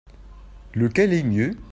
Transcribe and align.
Lequel 0.73 1.13
est 1.13 1.21
mieux? 1.21 1.55